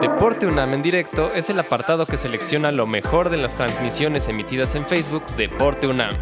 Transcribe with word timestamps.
Deporte 0.00 0.46
UNAM 0.46 0.72
en 0.72 0.82
directo 0.82 1.26
es 1.34 1.50
el 1.50 1.60
apartado 1.60 2.06
que 2.06 2.16
selecciona 2.16 2.72
lo 2.72 2.86
mejor 2.86 3.28
de 3.28 3.36
las 3.36 3.54
transmisiones 3.54 4.28
emitidas 4.28 4.74
en 4.74 4.86
Facebook 4.86 5.26
Deporte 5.36 5.86
UNAM. 5.86 6.16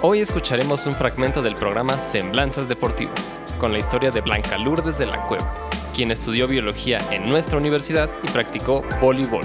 Hoy 0.00 0.20
escucharemos 0.20 0.86
un 0.86 0.94
fragmento 0.94 1.42
del 1.42 1.56
programa 1.56 1.98
Semblanzas 1.98 2.68
Deportivas, 2.68 3.40
con 3.58 3.72
la 3.72 3.80
historia 3.80 4.12
de 4.12 4.20
Blanca 4.20 4.58
Lourdes 4.58 4.98
de 4.98 5.06
la 5.06 5.26
Cueva, 5.26 5.52
quien 5.92 6.12
estudió 6.12 6.46
biología 6.46 7.00
en 7.10 7.28
nuestra 7.28 7.58
universidad 7.58 8.10
y 8.22 8.30
practicó 8.30 8.84
voleibol. 9.00 9.44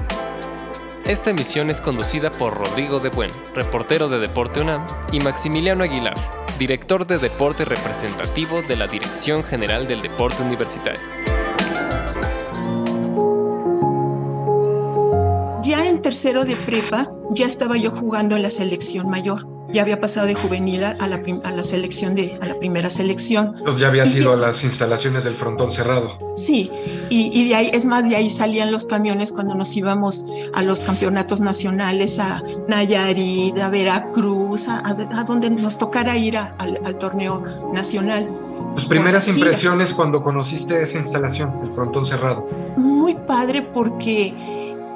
Esta 1.06 1.32
emisión 1.32 1.72
es 1.72 1.82
conducida 1.82 2.30
por 2.30 2.56
Rodrigo 2.56 3.00
de 3.00 3.10
Buen, 3.10 3.32
reportero 3.56 4.10
de 4.10 4.20
Deporte 4.20 4.62
UNAM, 4.62 4.86
y 5.12 5.20
Maximiliano 5.22 5.84
Aguilar, 5.84 6.18
director 6.60 7.08
de 7.08 7.18
deporte 7.18 7.66
representativo 7.66 8.62
de 8.62 8.76
la 8.76 8.86
Dirección 8.86 9.44
General 9.44 9.88
del 9.88 10.04
Deporte 10.04 10.44
Universitario. 10.44 11.31
Tercero 16.02 16.46
de 16.46 16.56
prepa, 16.56 17.12
ya 17.32 17.46
estaba 17.46 17.78
yo 17.78 17.92
jugando 17.92 18.36
en 18.36 18.44
la 18.44 18.50
selección 18.50 19.10
mayor 19.10 19.52
ya 19.74 19.82
había 19.82 20.00
pasado 20.00 20.28
de 20.28 20.36
juvenil 20.36 20.84
a 20.84 20.94
la, 21.08 21.22
a 21.44 21.52
la 21.52 21.64
selección 21.64 22.16
de 22.16 22.38
a 22.42 22.46
la 22.46 22.58
primera 22.58 22.90
selección. 22.90 23.56
Entonces 23.58 23.82
ya 23.82 23.88
había 23.88 24.06
sido 24.06 24.34
a 24.34 24.36
las 24.36 24.64
instalaciones 24.64 25.24
del 25.24 25.36
frontón 25.36 25.72
cerrado. 25.72 26.18
Sí, 26.36 26.70
y, 27.10 27.48
de 27.48 27.56
ahí, 27.56 27.72
es 27.74 27.86
más, 27.86 28.08
de 28.08 28.16
ahí 28.16 28.30
salían 28.30 28.72
los 28.72 28.86
camiones 28.86 29.32
cuando 29.32 29.56
nos 29.56 29.76
íbamos 29.76 30.26
a 30.54 30.64
los 30.64 30.82
campeonatos 30.82 31.42
nacionales, 31.42 32.20
a 32.20 32.44
Nayarit, 32.68 33.58
a 33.60 33.70
Veracruz, 33.70 34.68
a, 34.68 34.82
a, 34.88 35.24
donde 35.24 35.50
nos 35.50 35.78
tocara 35.78 36.18
ir 36.18 36.38
al, 36.38 36.80
al, 36.84 36.98
torneo 36.98 37.44
nacional. 37.74 38.30
Tus 38.76 38.86
primeras 38.86 39.28
impresiones 39.28 39.94
cuando 39.94 40.24
conociste 40.24 40.82
esa 40.82 40.98
instalación, 40.98 41.60
el 41.64 41.72
frontón 41.72 42.06
cerrado. 42.06 42.48
Muy 42.78 43.16
padre 43.16 43.62
porque 43.62 44.34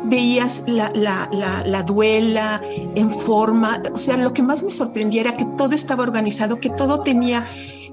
veías 0.08 0.64
la, 0.68 0.90
la, 0.94 1.30
la, 1.66 1.84
duela 1.84 2.62
en 2.96 3.12
forma, 3.12 3.82
o 3.94 3.98
sea, 3.98 4.18
lo 4.18 4.34
que 4.34 4.42
más 4.42 4.64
me 4.64 4.72
sorprendía 4.72 5.22
era 5.22 5.38
que 5.38 5.46
todo 5.58 5.74
estaba 5.74 6.04
organizado, 6.04 6.60
que 6.60 6.70
todo 6.70 7.02
tenía 7.02 7.46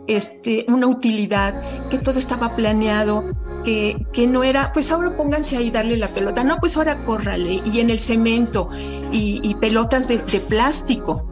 este, 0.07 0.65
una 0.69 0.87
utilidad, 0.87 1.55
que 1.91 1.99
todo 1.99 2.19
estaba 2.19 2.57
planeado, 2.57 3.25
que, 3.65 4.07
que 4.13 4.27
no 4.27 4.45
era, 4.45 4.73
pues 4.73 4.91
ahora 4.91 5.17
pónganse 5.17 5.57
ahí 5.57 5.71
darle 5.71 5.97
la 5.97 6.09
pelota, 6.09 6.45
no, 6.45 6.59
pues 6.59 6.77
ahora 6.77 7.01
córrale, 7.05 7.61
y 7.65 7.81
en 7.81 7.91
el 7.91 7.99
cemento, 7.99 8.69
y, 9.13 9.55
pelotas 9.61 10.09
de, 10.09 10.19
plástico. 10.41 11.27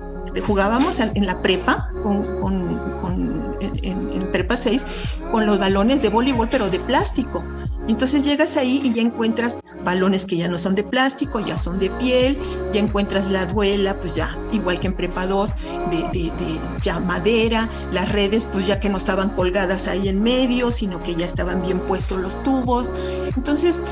Jugábamos 0.47 1.01
en 1.01 1.27
la 1.27 1.43
prepa 1.43 1.91
con, 2.05 2.23
con, 2.41 3.57
en, 3.61 4.11
en, 4.13 4.33
prepa 4.33 4.57
6 4.57 4.85
con 5.31 5.47
los 5.47 5.59
balones 5.59 6.03
de 6.03 6.09
voleibol, 6.09 6.49
pero 6.51 6.71
de 6.71 6.81
plástico. 6.81 7.45
Entonces 7.89 8.25
llegas 8.25 8.57
ahí 8.57 8.81
y 8.85 8.93
ya 8.93 9.03
encuentras 9.03 9.59
balones 9.85 10.27
que 10.27 10.37
ya 10.37 10.49
no 10.49 10.59
son 10.59 10.75
de 10.75 10.83
plástico, 10.83 11.41
ya 11.41 11.59
son 11.59 11.79
de 11.79 11.91
piel, 11.91 12.39
ya 12.73 12.81
encuentras 12.81 13.31
la 13.31 13.47
duela, 13.47 13.99
pues 13.99 14.15
ya, 14.15 14.37
igual 14.53 14.81
que 14.81 14.89
en 14.89 14.95
Prepa 14.95 15.27
2, 15.27 15.51
de, 15.91 16.33
ya 16.81 17.01
madera, 17.01 17.69
las 17.93 18.13
redes, 18.13 18.45
pues 18.45 18.67
ya 18.67 18.81
que 18.81 18.89
no 18.89 18.97
estaban 18.97 19.31
colgadas 19.31 19.89
ahí 19.89 20.09
en 20.09 20.23
medio, 20.23 20.71
sino 20.71 21.03
que 21.03 21.15
ya 21.15 21.27
estaban 21.27 21.63
bien 21.63 21.81
puestos 21.81 22.21
los 22.21 22.43
tubos. 22.43 22.91
Entonces, 23.37 23.83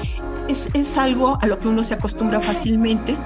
es, 0.48 0.98
algo 0.98 1.38
a 1.40 1.46
lo 1.46 1.58
que 1.58 1.68
uno 1.68 1.84
se 1.84 1.94
acostumbra 1.94 2.40
fácilmente, 2.40 3.16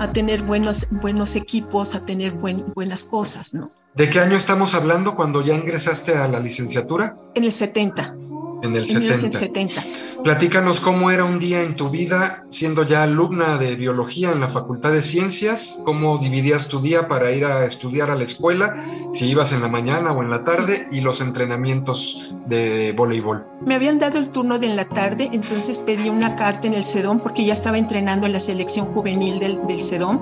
a 0.00 0.12
tener 0.12 0.42
buenos, 0.42 0.88
buenos 0.90 1.36
equipos, 1.36 1.94
a 1.94 2.04
tener 2.04 2.32
buenas 2.32 3.04
cosas, 3.04 3.54
¿no? 3.54 3.70
¿De 3.94 4.10
qué 4.10 4.20
año 4.20 4.36
estamos 4.36 4.74
hablando 4.74 5.14
cuando 5.14 5.42
ya 5.42 5.54
ingresaste 5.54 6.14
a 6.16 6.28
la 6.28 6.38
licenciatura? 6.38 7.16
En 7.34 7.44
el 7.44 7.52
70. 7.52 8.14
En 8.62 8.76
el 8.76 8.84
70. 8.84 9.82
Platícanos 10.26 10.80
cómo 10.80 11.12
era 11.12 11.24
un 11.24 11.38
día 11.38 11.62
en 11.62 11.76
tu 11.76 11.88
vida 11.88 12.44
siendo 12.48 12.82
ya 12.82 13.04
alumna 13.04 13.58
de 13.58 13.76
biología 13.76 14.32
en 14.32 14.40
la 14.40 14.48
Facultad 14.48 14.90
de 14.90 15.00
Ciencias, 15.00 15.80
cómo 15.84 16.18
dividías 16.18 16.66
tu 16.66 16.80
día 16.80 17.06
para 17.06 17.30
ir 17.30 17.44
a 17.44 17.64
estudiar 17.64 18.10
a 18.10 18.16
la 18.16 18.24
escuela, 18.24 18.74
si 19.12 19.26
ibas 19.26 19.52
en 19.52 19.62
la 19.62 19.68
mañana 19.68 20.10
o 20.10 20.24
en 20.24 20.30
la 20.30 20.42
tarde 20.42 20.88
y 20.90 21.00
los 21.00 21.20
entrenamientos 21.20 22.34
de 22.46 22.92
voleibol. 22.96 23.46
Me 23.64 23.76
habían 23.76 24.00
dado 24.00 24.18
el 24.18 24.30
turno 24.30 24.58
de 24.58 24.66
en 24.66 24.74
la 24.74 24.88
tarde, 24.88 25.28
entonces 25.32 25.78
pedí 25.78 26.08
una 26.08 26.34
carta 26.34 26.66
en 26.66 26.74
el 26.74 26.82
CEDOM 26.82 27.20
porque 27.20 27.44
ya 27.44 27.52
estaba 27.52 27.78
entrenando 27.78 28.26
en 28.26 28.32
la 28.32 28.40
selección 28.40 28.86
juvenil 28.86 29.38
del, 29.38 29.64
del 29.68 29.78
CEDOM 29.78 30.18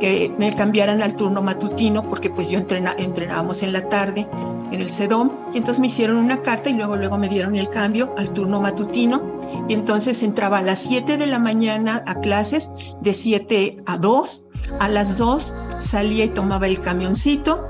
que 0.00 0.34
me 0.38 0.54
cambiaran 0.54 1.02
al 1.02 1.16
turno 1.16 1.42
matutino 1.42 2.08
porque 2.08 2.30
pues 2.30 2.48
yo 2.48 2.58
entrenábamos 2.58 3.62
en 3.62 3.72
la 3.72 3.88
tarde 3.88 4.26
en 4.72 4.80
el 4.80 4.90
CEDOM 4.90 5.30
y 5.52 5.58
entonces 5.58 5.80
me 5.80 5.86
hicieron 5.86 6.16
una 6.16 6.42
carta 6.42 6.70
y 6.70 6.74
luego 6.74 6.96
luego 6.96 7.16
me 7.16 7.28
dieron 7.28 7.56
el 7.56 7.68
cambio 7.68 8.14
al 8.18 8.32
turno 8.32 8.60
matutino. 8.60 9.22
Y 9.68 9.74
entonces 9.74 10.22
entraba 10.22 10.58
a 10.58 10.62
las 10.62 10.80
7 10.80 11.16
de 11.16 11.26
la 11.26 11.38
mañana 11.38 12.02
a 12.06 12.16
clases 12.16 12.70
de 13.00 13.12
7 13.12 13.76
a 13.86 13.98
2 13.98 14.48
a 14.80 14.88
las 14.88 15.16
2 15.16 15.54
salía 15.78 16.24
y 16.24 16.28
tomaba 16.28 16.66
el 16.66 16.80
camioncito 16.80 17.68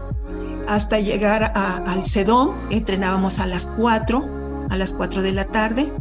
hasta 0.69 0.99
llegar 0.99 1.53
al 1.55 2.06
CEDOM 2.06 2.55
entrenábamos 2.71 3.39
a 3.39 3.47
las 3.47 3.69
4 3.77 4.21
a 4.71 4.77
las 4.77 4.95
4 4.95 5.23
de 5.23 5.33
la 5.33 5.45
tarde 5.47 5.93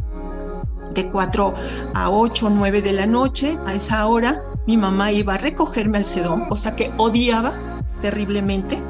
de 0.94 1.08
4 1.08 1.54
a 1.94 2.10
8 2.10 2.46
o 2.46 2.50
9 2.50 2.82
de 2.82 2.92
la 2.92 3.06
noche 3.06 3.58
a 3.66 3.74
esa 3.74 4.06
hora 4.06 4.40
mi 4.66 4.76
mamá 4.76 5.12
iba 5.12 5.34
a 5.34 5.38
recogerme 5.38 5.98
al 5.98 6.04
sedón, 6.04 6.46
cosa 6.46 6.74
que 6.74 6.92
odiaba 6.96 7.52
terriblemente. 8.00 8.82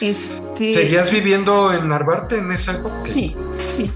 Este, 0.00 0.72
¿Seguías 0.72 1.10
viviendo 1.10 1.72
en 1.72 1.88
Narvarte 1.88 2.38
en 2.38 2.50
esa 2.50 2.72
época? 2.72 2.96
Sí, 3.02 3.36
sí. 3.58 3.90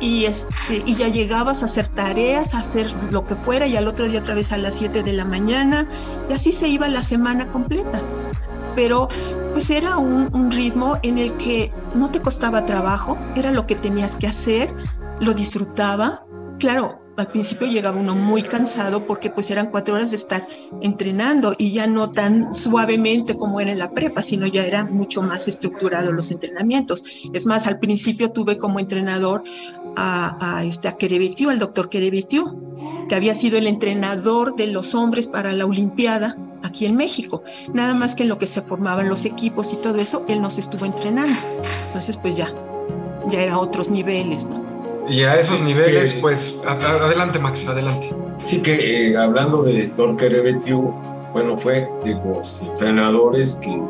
Y, 0.00 0.24
este, 0.26 0.82
y 0.84 0.94
ya 0.94 1.08
llegabas 1.08 1.62
a 1.62 1.66
hacer 1.66 1.88
tareas, 1.88 2.54
a 2.54 2.58
hacer 2.58 2.92
lo 3.10 3.26
que 3.26 3.34
fuera, 3.34 3.66
y 3.66 3.76
al 3.76 3.86
otro 3.86 4.06
día 4.08 4.20
otra 4.20 4.34
vez 4.34 4.52
a 4.52 4.58
las 4.58 4.74
7 4.74 5.02
de 5.02 5.12
la 5.12 5.24
mañana, 5.24 5.88
y 6.28 6.34
así 6.34 6.52
se 6.52 6.68
iba 6.68 6.88
la 6.88 7.02
semana 7.02 7.48
completa. 7.48 8.00
Pero 8.74 9.08
pues 9.52 9.70
era 9.70 9.96
un, 9.96 10.28
un 10.34 10.50
ritmo 10.50 10.98
en 11.02 11.16
el 11.16 11.32
que 11.38 11.72
no 11.94 12.10
te 12.10 12.20
costaba 12.20 12.66
trabajo, 12.66 13.16
era 13.36 13.52
lo 13.52 13.66
que 13.66 13.74
tenías 13.74 14.16
que 14.16 14.26
hacer, 14.26 14.74
lo 15.18 15.32
disfrutaba. 15.32 16.26
Claro, 16.58 17.00
al 17.16 17.28
principio 17.28 17.66
llegaba 17.66 17.98
uno 17.98 18.14
muy 18.14 18.42
cansado 18.42 19.06
porque 19.06 19.30
pues 19.30 19.50
eran 19.50 19.70
cuatro 19.70 19.94
horas 19.94 20.10
de 20.10 20.16
estar 20.16 20.46
entrenando 20.82 21.54
y 21.56 21.72
ya 21.72 21.86
no 21.86 22.10
tan 22.10 22.54
suavemente 22.54 23.36
como 23.36 23.60
era 23.60 23.70
en 23.70 23.78
la 23.78 23.90
prepa, 23.90 24.22
sino 24.22 24.46
ya 24.46 24.66
era 24.66 24.84
mucho 24.84 25.22
más 25.22 25.48
estructurado 25.48 26.12
los 26.12 26.30
entrenamientos. 26.30 27.04
Es 27.32 27.46
más, 27.46 27.66
al 27.66 27.78
principio 27.78 28.32
tuve 28.32 28.58
como 28.58 28.80
entrenador 28.80 29.42
a, 29.96 30.58
a 30.58 30.64
este, 30.64 30.88
a 30.88 30.96
al 31.50 31.58
doctor 31.58 31.88
Kerebetiu, 31.88 33.06
que 33.08 33.14
había 33.14 33.34
sido 33.34 33.56
el 33.56 33.66
entrenador 33.66 34.54
de 34.56 34.66
los 34.66 34.94
hombres 34.94 35.26
para 35.26 35.52
la 35.52 35.64
Olimpiada 35.64 36.36
aquí 36.62 36.84
en 36.84 36.96
México. 36.96 37.42
Nada 37.72 37.94
más 37.94 38.14
que 38.14 38.24
en 38.24 38.28
lo 38.28 38.38
que 38.38 38.46
se 38.46 38.62
formaban 38.62 39.08
los 39.08 39.24
equipos 39.24 39.72
y 39.72 39.76
todo 39.76 39.98
eso, 39.98 40.24
él 40.28 40.40
nos 40.40 40.58
estuvo 40.58 40.84
entrenando. 40.84 41.38
Entonces, 41.86 42.16
pues 42.16 42.36
ya, 42.36 42.52
ya 43.26 43.40
era 43.40 43.58
otros 43.58 43.88
niveles, 43.88 44.46
¿no? 44.46 44.65
Y 45.08 45.22
a 45.22 45.36
esos 45.36 45.60
niveles, 45.62 46.14
pues, 46.14 46.60
adelante, 46.66 47.38
Max, 47.38 47.66
adelante. 47.68 48.14
Sí, 48.38 48.60
que 48.60 49.10
eh, 49.10 49.16
hablando 49.16 49.62
de 49.62 49.88
Torque 49.96 50.28
Rebetiu, 50.28 50.92
bueno, 51.32 51.56
fue 51.56 51.88
de 52.04 52.14
los 52.14 52.62
entrenadores 52.62 53.56
que, 53.56 53.80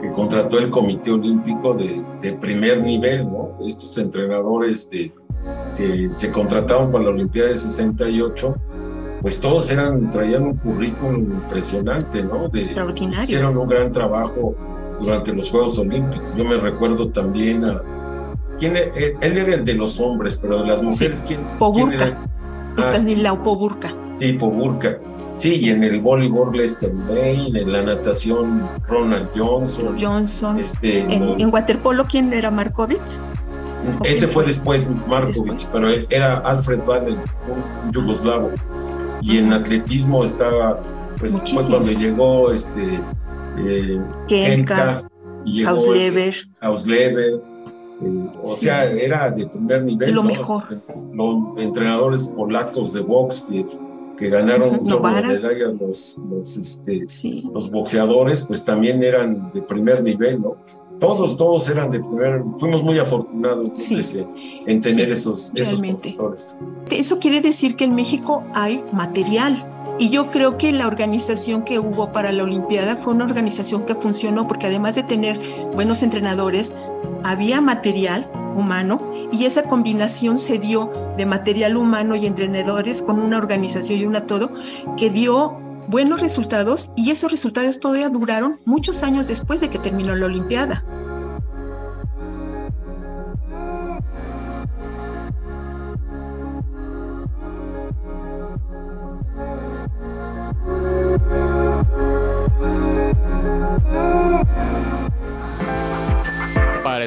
que 0.00 0.10
contrató 0.12 0.58
el 0.58 0.70
Comité 0.70 1.10
Olímpico 1.10 1.74
de, 1.74 2.04
de, 2.20 2.32
primer 2.34 2.82
nivel, 2.82 3.24
¿no? 3.24 3.56
Estos 3.66 3.96
entrenadores 3.98 4.88
de, 4.90 5.12
que 5.76 6.08
se 6.12 6.30
contrataron 6.30 6.92
para 6.92 7.04
la 7.04 7.10
Olimpiada 7.10 7.48
de 7.48 7.56
68, 7.56 8.56
pues 9.20 9.40
todos 9.40 9.70
eran, 9.70 10.10
traían 10.10 10.42
un 10.42 10.56
currículum 10.56 11.42
impresionante, 11.42 12.22
¿no? 12.22 12.48
De, 12.48 12.60
Extraordinario. 12.60 13.24
Hicieron 13.24 13.56
un 13.56 13.68
gran 13.68 13.92
trabajo 13.92 14.54
durante 15.00 15.32
los 15.32 15.50
Juegos 15.50 15.78
Olímpicos. 15.78 16.24
Yo 16.36 16.44
me 16.44 16.56
recuerdo 16.56 17.08
también 17.08 17.64
a 17.64 17.80
eh, 18.66 19.14
él 19.20 19.38
era 19.38 19.54
el 19.54 19.64
de 19.64 19.74
los 19.74 19.98
hombres, 20.00 20.38
pero 20.40 20.62
de 20.62 20.68
las 20.68 20.82
mujeres, 20.82 21.24
¿quién? 21.26 21.40
Poburka. 21.58 22.18
Ah, 22.78 22.98
la 23.16 23.42
Poburka. 23.42 23.94
Sí, 24.20 24.32
Poburka. 24.34 24.98
Sí, 25.36 25.64
y 25.64 25.70
en 25.70 25.82
el 25.82 26.00
voleibol 26.00 26.56
Lester 26.56 26.92
Main, 26.92 27.56
en 27.56 27.72
la 27.72 27.82
natación 27.82 28.68
Ronald 28.86 29.28
Johnson. 29.34 29.96
Johnson. 29.98 30.58
Este, 30.58 31.00
en, 31.00 31.52
waterpolo, 31.52 32.06
¿quién 32.06 32.32
era 32.32 32.50
Markovitz? 32.50 33.22
Ese 34.04 34.28
fue 34.28 34.44
después 34.44 34.88
Markovitz, 35.08 35.68
pero 35.72 35.88
era 36.10 36.38
Alfred 36.38 36.80
Baden, 36.86 37.16
un 37.48 37.92
yugoslavo. 37.92 38.50
Y 39.20 39.38
en 39.38 39.52
atletismo 39.52 40.24
estaba, 40.24 40.80
pues 41.18 41.32
fue 41.32 41.64
cuando 41.66 41.90
llegó 41.90 42.52
este 42.52 43.00
eh, 43.58 44.00
Kenka, 44.28 45.02
y 45.44 45.64
Hausleber. 45.64 46.34
Hausleber 48.02 48.42
o 48.42 48.46
sea, 48.46 48.90
era 48.90 49.30
de 49.30 49.46
primer 49.46 49.82
nivel. 49.82 50.12
Lo 50.12 50.22
mejor. 50.22 50.62
Los 51.12 51.58
entrenadores 51.58 52.28
polacos 52.28 52.92
de 52.92 53.00
box 53.00 53.46
que, 53.48 53.66
que 54.16 54.28
ganaron 54.28 54.80
medalla, 54.82 55.68
los, 55.80 56.20
los, 56.30 56.56
este, 56.56 57.06
los 57.52 57.70
boxeadores, 57.70 58.42
pues 58.42 58.64
también 58.64 59.02
eran 59.02 59.50
de 59.52 59.62
primer 59.62 60.02
nivel, 60.02 60.42
¿no? 60.42 60.56
Todos, 61.00 61.36
todos 61.36 61.68
eran 61.68 61.90
de 61.90 61.98
primer, 61.98 62.42
fuimos 62.58 62.82
muy 62.84 62.96
afortunados 63.00 63.70
en 64.66 64.80
tener 64.80 65.10
esos, 65.10 65.52
esos 65.56 65.82
Eso 66.90 67.18
quiere 67.18 67.40
decir 67.40 67.74
que 67.74 67.84
en 67.84 67.96
México 67.96 68.44
hay 68.54 68.84
material. 68.92 69.71
Y 70.02 70.10
yo 70.10 70.32
creo 70.32 70.58
que 70.58 70.72
la 70.72 70.88
organización 70.88 71.62
que 71.62 71.78
hubo 71.78 72.10
para 72.10 72.32
la 72.32 72.42
Olimpiada 72.42 72.96
fue 72.96 73.14
una 73.14 73.24
organización 73.24 73.84
que 73.84 73.94
funcionó 73.94 74.48
porque 74.48 74.66
además 74.66 74.96
de 74.96 75.04
tener 75.04 75.38
buenos 75.76 76.02
entrenadores, 76.02 76.74
había 77.22 77.60
material 77.60 78.28
humano 78.56 79.00
y 79.30 79.44
esa 79.44 79.62
combinación 79.62 80.38
se 80.38 80.58
dio 80.58 80.90
de 81.16 81.24
material 81.24 81.76
humano 81.76 82.16
y 82.16 82.26
entrenadores 82.26 83.00
con 83.00 83.20
una 83.20 83.38
organización 83.38 84.00
y 84.00 84.04
una 84.04 84.26
todo 84.26 84.50
que 84.96 85.08
dio 85.08 85.60
buenos 85.86 86.20
resultados 86.20 86.90
y 86.96 87.12
esos 87.12 87.30
resultados 87.30 87.78
todavía 87.78 88.08
duraron 88.08 88.58
muchos 88.64 89.04
años 89.04 89.28
después 89.28 89.60
de 89.60 89.70
que 89.70 89.78
terminó 89.78 90.16
la 90.16 90.26
Olimpiada. 90.26 90.84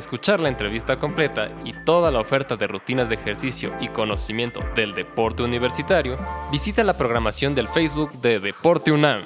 Escuchar 0.06 0.40
la 0.40 0.50
entrevista 0.50 0.98
completa 0.98 1.48
y 1.64 1.74
toda 1.84 2.12
la 2.12 2.20
oferta 2.20 2.56
de 2.56 2.68
rutinas 2.68 3.10
de 3.10 3.16
ejercicio 3.16 3.74
y 3.82 3.88
conocimiento 3.88 4.60
del 4.76 4.94
deporte 4.94 5.42
universitario, 5.42 6.16
visita 6.52 6.84
la 6.84 6.96
programación 6.96 7.56
del 7.56 7.68
Facebook 7.68 8.12
de 8.22 8.40
Deporte 8.40 8.92
UNAM. 8.92 9.24